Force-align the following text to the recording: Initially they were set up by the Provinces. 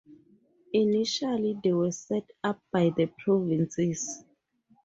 Initially 0.73 1.59
they 1.63 1.73
were 1.73 1.91
set 1.91 2.25
up 2.43 2.59
by 2.73 2.89
the 2.97 3.05
Provinces. 3.23 4.23